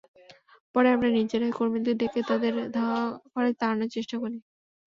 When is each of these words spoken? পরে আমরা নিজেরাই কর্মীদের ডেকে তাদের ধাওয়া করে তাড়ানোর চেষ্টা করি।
পরে 0.75 0.87
আমরা 0.91 1.09
নিজেরাই 1.17 1.53
কর্মীদের 1.57 1.95
ডেকে 1.97 2.21
তাদের 2.29 2.53
ধাওয়া 2.75 3.03
করে 3.27 3.49
তাড়ানোর 3.59 3.89
চেষ্টা 3.95 4.15
করি। 4.23 4.37